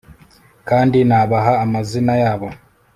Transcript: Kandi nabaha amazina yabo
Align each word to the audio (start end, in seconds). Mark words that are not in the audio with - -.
Kandi 0.69 0.97
nabaha 1.09 1.53
amazina 1.63 2.13
yabo 2.23 2.47